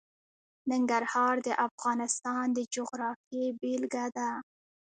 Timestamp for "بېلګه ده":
3.59-4.29